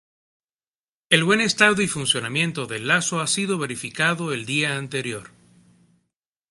[1.11, 5.29] El buen estado y funcionamiento del lazo ha sido verificado el día anterior.